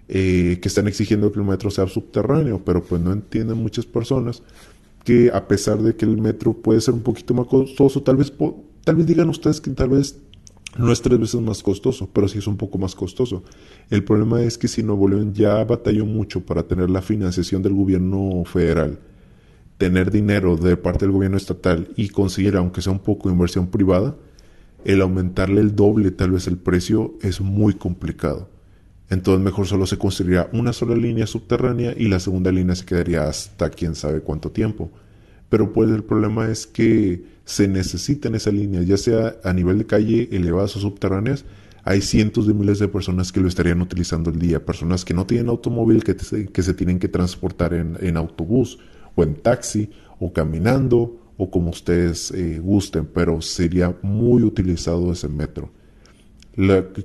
[0.08, 4.42] eh, que están exigiendo que el metro sea subterráneo, pero pues no entienden muchas personas
[5.04, 8.30] que a pesar de que el metro puede ser un poquito más costoso, tal vez,
[8.84, 10.18] tal vez digan ustedes que tal vez
[10.78, 13.42] no es tres veces más costoso, pero sí es un poco más costoso.
[13.90, 17.74] El problema es que si Nuevo León ya batalló mucho para tener la financiación del
[17.74, 18.98] gobierno federal,
[19.76, 23.66] tener dinero de parte del gobierno estatal y conseguir, aunque sea un poco de inversión
[23.66, 24.16] privada,
[24.84, 28.48] el aumentarle el doble tal vez el precio es muy complicado.
[29.10, 33.28] Entonces mejor solo se construiría una sola línea subterránea y la segunda línea se quedaría
[33.28, 34.90] hasta quién sabe cuánto tiempo.
[35.52, 39.76] Pero pues el problema es que se necesita en esa línea, ya sea a nivel
[39.76, 41.44] de calle, elevadas o subterráneas,
[41.84, 45.26] hay cientos de miles de personas que lo estarían utilizando el día, personas que no
[45.26, 48.78] tienen automóvil, que, que se tienen que transportar en, autobús
[49.14, 55.28] o en taxi o caminando o como ustedes eh, gusten, pero sería muy utilizado ese
[55.28, 55.70] metro.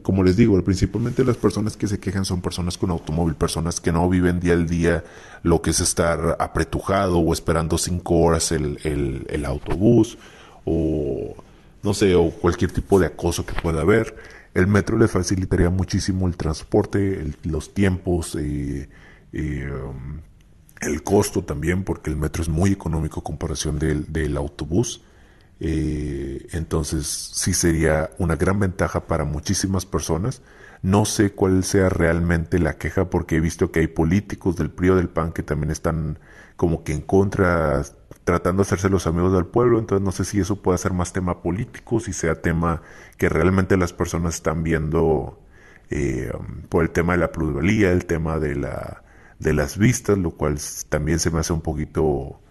[0.01, 3.91] Como les digo, principalmente las personas que se quejan son personas con automóvil, personas que
[3.91, 5.03] no viven día al día
[5.43, 10.17] lo que es estar apretujado o esperando cinco horas el, el autobús
[10.65, 11.35] o
[11.87, 14.15] no sé, o cualquier tipo de acoso que pueda haber.
[14.53, 18.89] El metro le facilitaría muchísimo el transporte, los tiempos, eh,
[19.31, 20.19] eh, um,
[20.81, 25.01] el costo también, porque el metro es muy económico en comparación del, del autobús.
[25.59, 30.41] Eh, entonces sí sería una gran ventaja para muchísimas personas.
[30.81, 34.89] No sé cuál sea realmente la queja porque he visto que hay políticos del PRI
[34.89, 36.19] o del PAN que también están
[36.55, 37.83] como que en contra
[38.27, 41.13] tratando de hacerse los amigos del pueblo, entonces no sé si eso puede ser más
[41.13, 42.81] tema político, si sea tema
[43.17, 45.39] que realmente las personas están viendo
[45.89, 46.31] eh,
[46.67, 49.01] por el tema de la plusvalía, el tema de, la,
[49.39, 50.57] de las vistas, lo cual
[50.89, 52.41] también se me hace un poquito,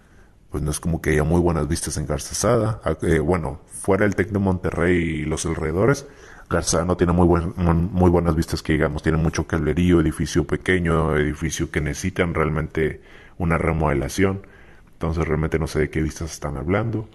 [0.57, 4.07] pues no es como que haya muy buenas vistas en Garzasada, ah, eh, bueno, fuera
[4.07, 6.07] el TEC de Monterrey y los alrededores,
[6.49, 7.53] Garzasada no tiene muy, buen,
[7.92, 13.03] muy buenas vistas que digamos, tiene mucho cablerío, edificio pequeño, edificio que necesitan realmente
[13.37, 14.47] una remodelación.
[14.92, 17.07] Entonces realmente no sé de qué vistas están hablando.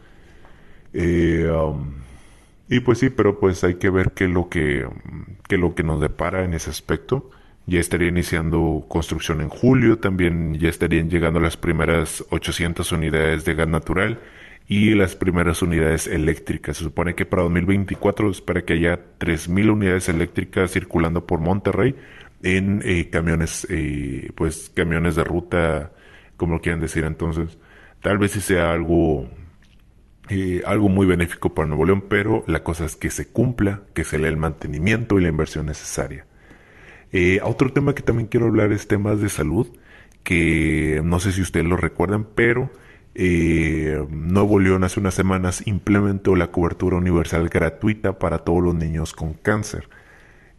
[0.93, 1.93] Eh, um,
[2.69, 4.87] y pues sí, pero pues hay que ver qué lo que,
[5.47, 7.31] qué lo que nos depara en ese aspecto.
[7.67, 13.53] Ya estaría iniciando construcción en julio, también ya estarían llegando las primeras 800 unidades de
[13.53, 14.19] gas natural
[14.67, 16.77] y las primeras unidades eléctricas.
[16.77, 21.95] Se supone que para 2024 espera que haya 3.000 unidades eléctricas circulando por Monterrey
[22.43, 25.91] en eh, camiones, eh, pues camiones de ruta,
[26.37, 27.03] como lo quieran decir.
[27.03, 27.57] Entonces,
[28.01, 29.29] Tal vez sí sea algo,
[30.29, 34.03] eh, algo muy benéfico para Nuevo León, pero la cosa es que se cumpla, que
[34.03, 36.25] se le el mantenimiento y la inversión necesaria.
[37.13, 39.67] Eh, otro tema que también quiero hablar es temas de salud,
[40.23, 42.71] que no sé si ustedes lo recuerdan, pero
[43.15, 49.13] eh, Nuevo León hace unas semanas implementó la cobertura universal gratuita para todos los niños
[49.13, 49.89] con cáncer.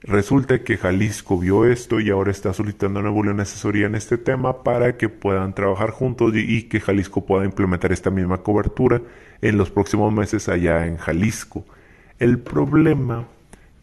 [0.05, 4.19] Resulta que Jalisco vio esto y ahora está solicitando a Nuevo León asesoría en este
[4.19, 9.01] tema para que puedan trabajar juntos y, que Jalisco pueda implementar esta misma cobertura
[9.41, 11.65] en los próximos meses allá en Jalisco.
[12.19, 13.29] El problema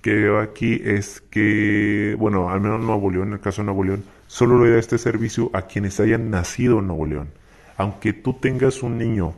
[0.02, 3.84] que veo aquí es que, bueno, al menos Nuevo León, en el caso de Nuevo
[3.84, 7.30] León, solo le da este servicio a quienes hayan nacido en Nuevo León.
[7.78, 9.34] Aunque tú tengas un niño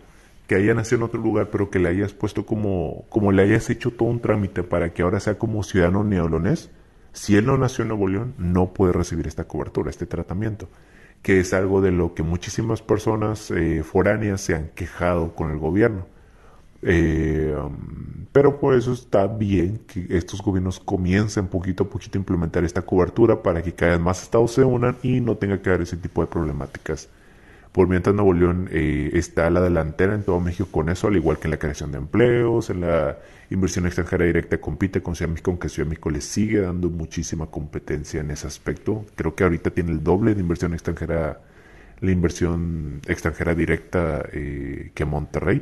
[0.47, 3.69] que haya nacido en otro lugar, pero que le hayas puesto como, como le hayas
[3.69, 6.69] hecho todo un trámite para que ahora sea como ciudadano neolonés,
[7.13, 10.69] si él no nació en Nuevo León, no puede recibir esta cobertura, este tratamiento,
[11.21, 15.57] que es algo de lo que muchísimas personas eh, foráneas se han quejado con el
[15.57, 16.05] gobierno.
[16.81, 22.21] Eh, um, Pero por eso está bien que estos gobiernos comiencen poquito a poquito a
[22.21, 25.69] implementar esta cobertura para que cada vez más estados se unan y no tenga que
[25.69, 27.09] haber ese tipo de problemáticas.
[27.71, 31.15] Por mientras Nuevo León eh, está a la delantera en todo México con eso, al
[31.15, 33.17] igual que en la creación de empleos, en la
[33.49, 38.21] inversión extranjera directa compite con Ciudad México, aunque Ciudad México le sigue dando muchísima competencia
[38.21, 39.05] en ese aspecto.
[39.15, 41.41] Creo que ahorita tiene el doble de inversión extranjera,
[42.01, 45.61] la inversión extranjera directa eh, que Monterrey.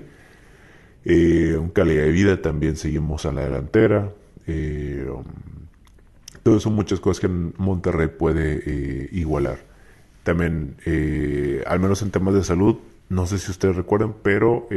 [1.06, 4.12] Eh, calidad de vida también seguimos a la delantera.
[4.48, 5.24] Eh, um,
[6.44, 9.60] todo son muchas cosas que Monterrey puede eh, igualar.
[10.24, 12.78] También, eh, al menos en temas de salud,
[13.10, 14.68] no sé si ustedes recuerdan, pero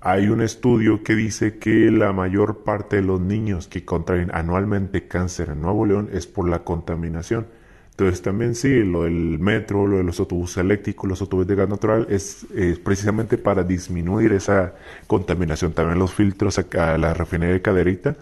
[0.00, 5.08] hay un estudio que dice que la mayor parte de los niños que contraen anualmente
[5.08, 7.46] cáncer en Nuevo León es por la contaminación.
[7.98, 11.68] Entonces también sí, lo del metro, lo de los autobuses eléctricos, los autobuses de gas
[11.68, 12.46] natural, es,
[12.84, 14.74] precisamente para disminuir esa
[15.08, 15.72] contaminación.
[15.72, 18.14] También los filtros a, la refinería de Caderita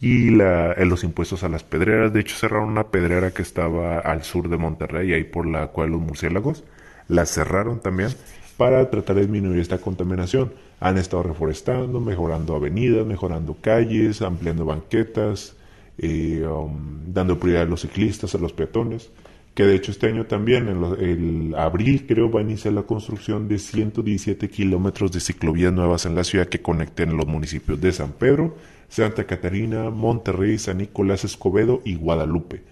[0.00, 2.12] y la, los impuestos a las pedreras.
[2.12, 5.90] De hecho cerraron una pedrera que estaba al sur de Monterrey, ahí por la cual
[5.90, 6.62] los murciélagos.
[7.08, 8.10] La cerraron también
[8.56, 10.52] para tratar de disminuir esta contaminación.
[10.78, 15.55] Han estado reforestando, mejorando avenidas, mejorando calles, ampliando banquetas,
[16.02, 19.10] um, dando prioridad a los ciclistas, a los peatones,
[19.54, 23.48] que de hecho este año también, en el abril creo, va a iniciar la construcción
[23.48, 28.12] de 117 kilómetros de ciclovías nuevas en la ciudad que conecten los municipios de San
[28.12, 28.54] Pedro,
[28.88, 32.62] Santa Catarina, Monterrey, San Nicolás, Escobedo y Guadalupe.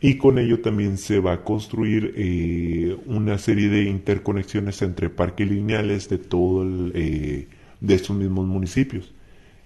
[0.00, 5.50] Y con ello también se va a construir eh, una serie de interconexiones entre parques
[5.50, 7.48] lineales de todo eh,
[7.80, 9.12] de estos mismos municipios.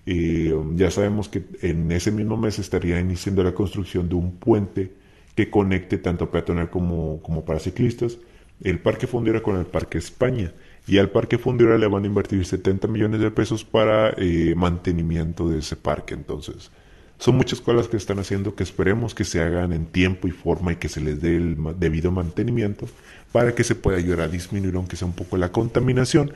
[0.04, 4.92] Um, ya sabemos que en ese mismo mes estaría iniciando la construcción de un puente
[5.36, 8.18] que conecte tanto peatonal como, como para ciclistas,
[8.62, 10.52] el Parque Fundidora con el Parque España.
[10.86, 15.48] Y al Parque Fundidora le van a invertir 70 millones de pesos para eh, mantenimiento
[15.48, 16.14] de ese parque.
[16.14, 16.70] Entonces,
[17.18, 20.72] son muchas cosas que están haciendo que esperemos que se hagan en tiempo y forma
[20.72, 22.88] y que se les dé el debido mantenimiento
[23.30, 26.32] para que se pueda ayudar a disminuir, aunque sea un poco, la contaminación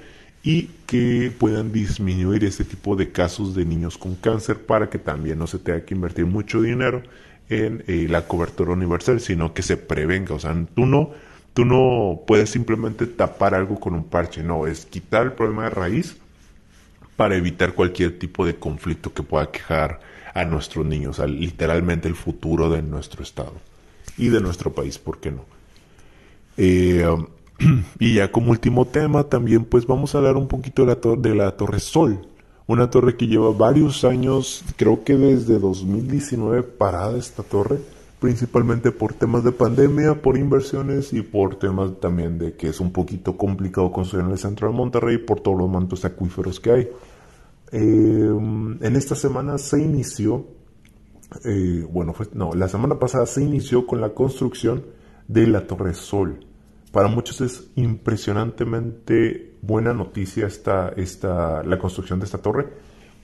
[0.47, 5.41] y que puedan disminuir este tipo de casos de niños con cáncer para que también
[5.41, 7.03] no se tenga que invertir mucho dinero
[7.49, 10.37] en eh, la cobertura universal, sino que se prevenga.
[10.37, 11.11] O sea, tú no,
[11.53, 15.71] tú no puedes simplemente tapar algo con un parche, no, es quitar el problema de
[15.71, 16.17] raíz
[17.17, 19.99] para evitar cualquier tipo de conflicto que pueda quejar
[20.33, 23.55] a nuestros niños, a literalmente el futuro de nuestro estado
[24.17, 25.45] y de nuestro país, ¿por qué no?
[26.57, 27.05] Eh,
[27.99, 31.81] y ya como último tema también pues vamos a hablar un poquito de la, Torre
[31.81, 32.27] Sol,
[32.67, 37.79] una torre que lleva varios años, creo que desde 2019 parada esta torre,
[38.21, 42.93] principalmente por temas de pandemia, por inversiones y por temas también de que es un
[42.93, 46.89] poquito complicado construir en el centro de Monterrey por todos los mantos acuíferos que hay.
[47.73, 50.47] Eh, en esta semana se inició,
[51.45, 54.85] eh, bueno, no, la semana pasada se inició con la construcción
[55.29, 56.47] de la Torre Sol.
[56.97, 62.69] Para muchos es impresionantemente buena noticia esta, esta, la construcción de esta torre.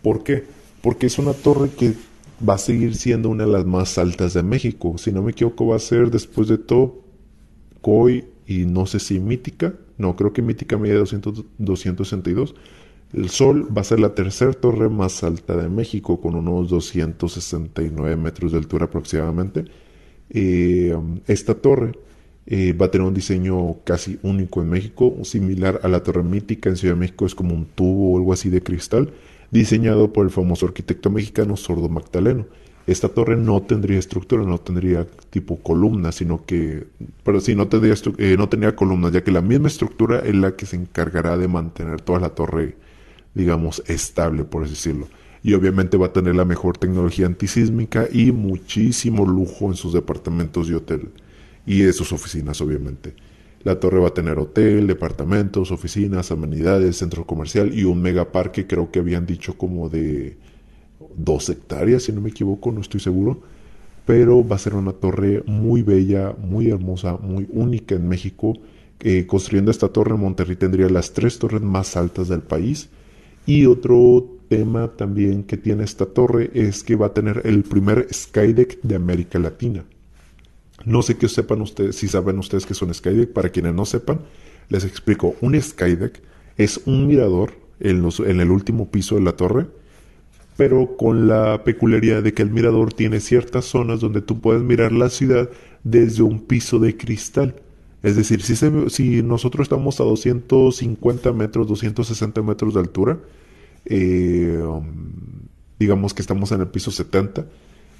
[0.02, 0.44] ¿Por qué?
[0.82, 1.94] Porque es una torre que
[2.46, 4.98] va a seguir siendo una de las más altas de México.
[4.98, 7.00] Si no me equivoco, va a ser después de todo
[7.80, 9.72] COI y no sé si Mítica.
[9.96, 12.54] No, creo que Mítica mide 200, 262.
[13.14, 18.16] El Sol va a ser la tercera torre más alta de México, con unos 269
[18.16, 19.64] metros de altura aproximadamente.
[20.28, 20.94] Eh,
[21.26, 21.92] esta torre
[22.46, 26.68] eh, va a tener un diseño casi único en México, similar a la torre mítica
[26.68, 29.12] en Ciudad de México, es como un tubo o algo así de cristal,
[29.50, 32.46] diseñado por el famoso arquitecto mexicano Sordo Magdaleno.
[32.84, 36.84] Esta torre no tendría estructura, no tendría tipo columna, sino que,
[37.22, 40.56] pero sí, no tendría, eh, no tenía columnas, ya que la misma estructura es la
[40.56, 42.74] que se encargará de mantener toda la torre,
[43.34, 45.06] digamos, estable, por así decirlo.
[45.44, 50.68] Y obviamente va a tener la mejor tecnología antisísmica y muchísimo lujo en sus departamentos
[50.68, 51.10] y hotel
[51.66, 53.14] y de sus oficinas, obviamente.
[53.64, 58.90] La torre va a tener hotel, departamentos, oficinas, amenidades, centro comercial y un megaparque, creo
[58.90, 60.36] que habían dicho como de
[61.16, 63.40] dos hectáreas, si no me equivoco, no estoy seguro.
[64.04, 68.54] Pero va a ser una torre muy bella, muy hermosa, muy única en México.
[68.98, 72.88] Eh, construyendo esta torre, Monterrey tendría las tres torres más altas del país.
[73.46, 78.08] Y otro tema también que tiene esta torre es que va a tener el primer
[78.12, 79.84] Skydeck de América Latina.
[80.84, 83.32] No sé qué sepan ustedes, si saben ustedes que es un skydeck.
[83.32, 84.20] Para quienes no sepan,
[84.68, 85.34] les explico.
[85.40, 86.20] Un skydeck
[86.56, 89.66] es un mirador en, en el último piso de la torre,
[90.56, 94.92] pero con la peculiaridad de que el mirador tiene ciertas zonas donde tú puedes mirar
[94.92, 95.48] la ciudad
[95.84, 97.54] desde un piso de cristal.
[98.02, 98.56] Es decir, si,
[98.88, 103.18] si nosotros estamos a 250 metros, 260 metros de altura,
[103.84, 104.62] eh,
[105.78, 107.46] digamos que estamos en el piso 70,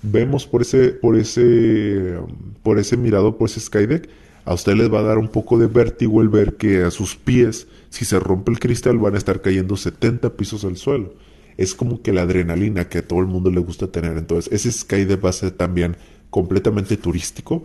[0.03, 2.19] vemos por ese, por ese,
[2.63, 4.09] por ese mirador, por ese skydeck,
[4.45, 7.15] a usted les va a dar un poco de vértigo el ver que a sus
[7.17, 11.15] pies, si se rompe el cristal, van a estar cayendo 70 pisos al suelo.
[11.57, 14.17] Es como que la adrenalina que a todo el mundo le gusta tener.
[14.17, 15.97] Entonces, ese skydeck va a ser también
[16.31, 17.63] completamente turístico.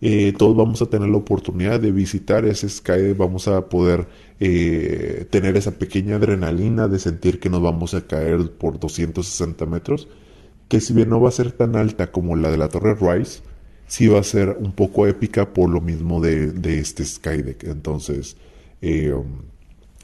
[0.00, 4.06] Eh, todos vamos a tener la oportunidad de visitar ese skydeck, vamos a poder
[4.40, 10.08] eh, tener esa pequeña adrenalina de sentir que nos vamos a caer por 260 metros,
[10.68, 13.42] que si bien no va a ser tan alta como la de la Torre Rice,
[13.86, 17.64] sí va a ser un poco épica por lo mismo de, este Skydeck.
[17.64, 18.36] Entonces,
[18.80, 19.14] eh,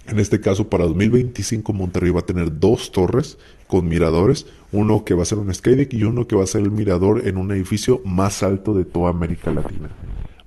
[0.06, 5.14] en este caso, para 2025 Monterrey va a tener dos torres con miradores, uno que
[5.14, 7.52] va a ser un Skydeck y uno que va a ser el mirador en un
[7.52, 9.88] edificio más alto de toda América Latina.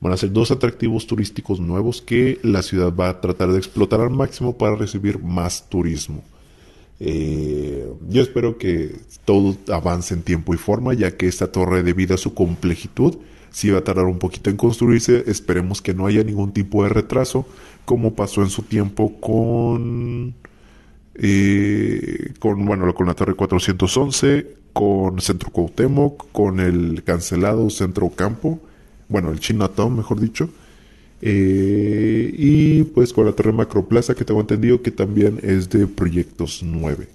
[0.01, 4.01] Van a ser dos atractivos turísticos nuevos que la ciudad va a tratar de explotar
[4.01, 6.24] al máximo para recibir más turismo.
[7.05, 8.95] Eh, yo espero que
[9.25, 13.17] todo avance en tiempo y forma, ya que esta torre, debido a su complejitud,
[13.51, 15.25] si va a tardar un poquito en construirse.
[15.27, 17.45] Esperemos que no haya ningún tipo de retraso,
[17.83, 20.33] como pasó en su tiempo con,
[21.15, 28.61] eh, con, bueno, con la torre 411, con Centro Cuauhtémoc, con el cancelado Centro Campo,
[29.09, 30.49] bueno, el Chinatown, mejor dicho.
[31.26, 36.63] Eh, y pues con la Torre Macroplaza, que tengo entendido que también es de Proyectos
[36.63, 37.07] 9.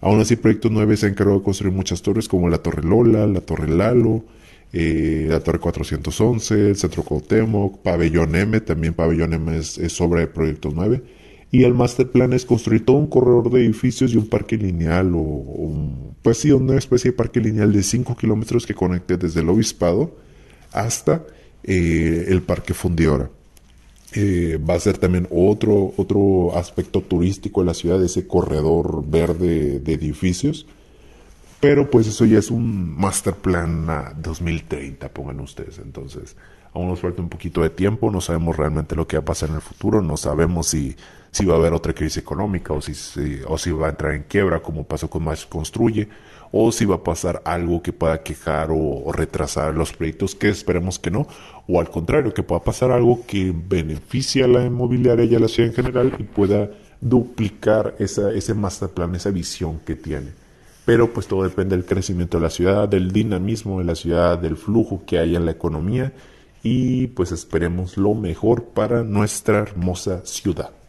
[0.00, 3.26] Aún así, Proyectos 9 se ha encargado de construir muchas torres como la Torre Lola,
[3.26, 4.24] la Torre Lalo,
[4.72, 10.28] eh, la Torre 411, el Centro Cuauhtémoc, Pabellón M, también Pabellón M es, obra de
[10.28, 11.02] Proyectos 9.
[11.50, 15.12] Y el master plan es construir todo un corredor de edificios y un parque lineal,
[15.14, 19.50] o, pues sí, una especie de parque lineal de 5 kilómetros que conecte desde el
[19.50, 20.16] obispado
[20.72, 21.26] hasta
[21.62, 23.28] eh, el Parque Fundidora.
[24.14, 29.78] Eh, va a ser también otro, otro aspecto turístico de la ciudad, ese corredor verde
[29.78, 30.66] de edificios.
[31.60, 35.78] Pero pues eso ya es un master plan a 2030, pongan ustedes.
[35.78, 36.36] Entonces,
[36.72, 39.50] aún nos falta un poquito de tiempo, no sabemos realmente lo que va a pasar
[39.50, 40.96] en el futuro, no sabemos si,
[41.30, 42.92] si va a haber otra crisis económica o si,
[43.46, 46.08] o si va a entrar en quiebra como pasó con Más Construye
[46.52, 50.98] o si va a pasar algo que pueda quejar o, retrasar los proyectos, que esperemos
[50.98, 51.26] que no,
[51.68, 55.48] o al contrario, que pueda pasar algo que beneficie a la inmobiliaria y a la
[55.48, 56.70] ciudad en general y pueda
[57.00, 60.32] duplicar esa, ese master plan, esa visión que tiene.
[60.84, 64.56] Pero pues todo depende del crecimiento de la ciudad, del dinamismo de la ciudad, del
[64.56, 66.12] flujo que hay en la economía
[66.62, 70.79] y pues esperemos lo mejor para nuestra hermosa ciudad.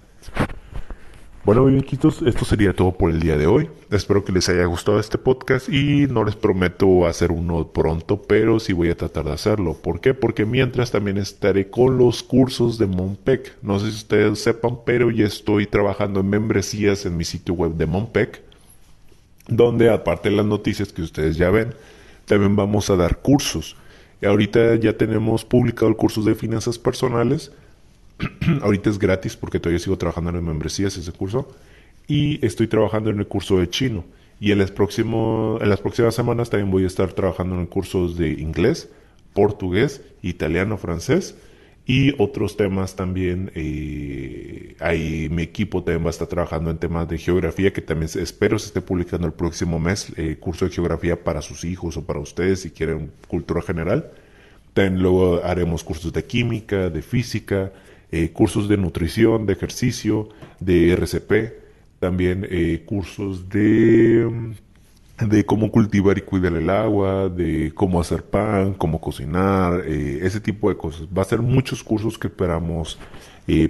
[1.44, 3.68] Bueno, bienquitos, esto sería todo por el día de hoy.
[3.90, 8.60] Espero que les haya gustado este podcast y no les prometo hacer uno pronto, pero
[8.60, 9.74] sí voy a tratar de hacerlo.
[9.74, 10.14] ¿Por qué?
[10.14, 13.58] Porque mientras también estaré con los cursos de Monpec.
[13.64, 17.74] No sé si ustedes sepan, pero ya estoy trabajando en membresías en mi sitio web
[17.74, 18.44] de Monpec,
[19.48, 21.74] donde aparte de las noticias que ustedes ya ven,
[22.26, 23.76] también vamos a dar cursos.
[24.22, 27.52] Y ahorita ya tenemos publicado el curso de finanzas personales
[28.62, 31.48] Ahorita es gratis porque todavía sigo trabajando en membresías ese curso.
[32.08, 34.04] Y estoy trabajando en el curso de chino.
[34.40, 38.32] Y en las, en las próximas semanas también voy a estar trabajando en cursos de
[38.32, 38.90] inglés,
[39.34, 41.36] portugués, italiano, francés
[41.86, 43.52] y otros temas también.
[43.56, 48.10] Eh, ahí mi equipo también va a estar trabajando en temas de geografía que también
[48.16, 50.12] espero se esté publicando el próximo mes.
[50.18, 54.12] Eh, curso de geografía para sus hijos o para ustedes si quieren cultura general.
[54.74, 57.72] También luego haremos cursos de química, de física,
[58.12, 64.54] eh, cursos de nutrición, de ejercicio, de RCP, también eh, cursos de,
[65.20, 70.40] de cómo cultivar y cuidar el agua, de cómo hacer pan, cómo cocinar, eh, ese
[70.40, 71.08] tipo de cosas.
[71.16, 73.00] Va a ser muchos cursos que esperamos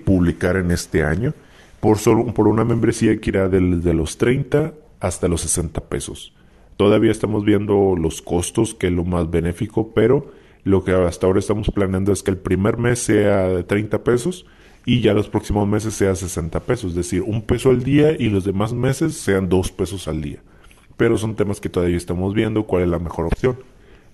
[0.06, 1.34] publicar en este año
[1.80, 6.34] por, solo, por una membresía que irá desde los 30 hasta los 60 pesos.
[6.78, 10.32] Todavía estamos viendo los costos, que es lo más benéfico, pero
[10.64, 14.46] lo que hasta ahora estamos planeando es que el primer mes sea de 30 pesos
[14.86, 18.30] y ya los próximos meses sea 60 pesos, es decir, un peso al día y
[18.30, 20.40] los demás meses sean dos pesos al día.
[20.98, 23.58] Pero son temas que todavía estamos viendo cuál es la mejor opción.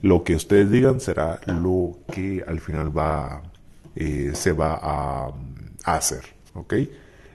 [0.01, 3.43] Lo que ustedes digan será lo que al final va,
[3.95, 5.33] eh, se va a,
[5.83, 6.21] hacer,
[6.53, 6.73] ¿ok?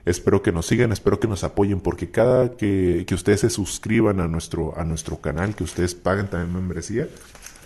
[0.04, 4.20] Espero que nos sigan, espero que nos apoyen, porque cada que, que ustedes se suscriban
[4.20, 7.08] a nuestro, a nuestro canal, que ustedes paguen también membresía,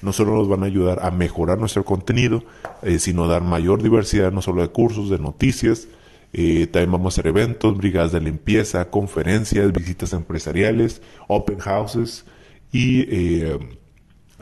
[0.03, 2.43] no solo nos van a ayudar a mejorar nuestro contenido,
[2.83, 5.89] eh, sino dar mayor diversidad no solo de cursos, de noticias,
[6.33, 12.27] eh, también vamos a hacer eventos, brigadas de limpieza, conferencias, visitas empresariales, open houses
[12.73, 13.59] y eh,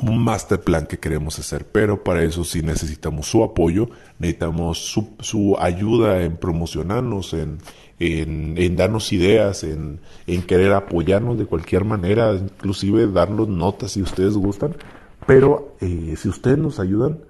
[0.00, 5.14] un master plan que queremos hacer, pero para eso sí necesitamos su apoyo, necesitamos su,
[5.20, 7.58] su ayuda en promocionarnos, en,
[8.00, 14.34] en, darnos ideas, en, en, querer apoyarnos de cualquier manera, inclusive darnos notas si ustedes
[14.34, 14.74] gustan,
[15.26, 17.20] pero eh, si ustedes nos ayudan,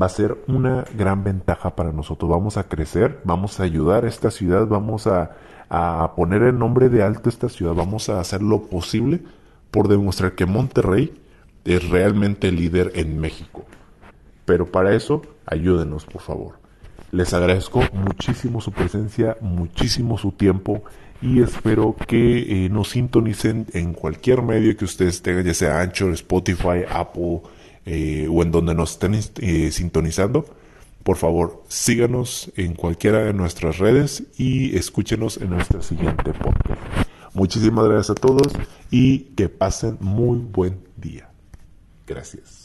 [0.00, 2.30] va a ser una gran ventaja para nosotros.
[2.30, 5.32] Vamos a crecer, vamos a ayudar a esta ciudad, vamos a,
[5.68, 9.22] a poner el nombre de alto esta ciudad, vamos a hacer lo posible
[9.70, 11.20] por demostrar que Monterrey
[11.64, 13.64] es realmente líder en México.
[14.44, 16.54] Pero para eso, ayúdenos, por favor.
[17.10, 20.82] Les agradezco muchísimo su presencia, muchísimo su tiempo
[21.22, 26.12] y espero que eh, nos sintonicen en cualquier medio que ustedes tengan, ya sea Anchor,
[26.14, 27.42] Spotify, Apple
[27.86, 30.44] eh, o en donde nos estén eh, sintonizando.
[31.04, 36.80] Por favor, síganos en cualquiera de nuestras redes y escúchenos en nuestro siguiente podcast.
[37.34, 38.52] Muchísimas gracias a todos
[38.90, 41.28] y que pasen muy buen día.
[42.06, 42.61] Gracias.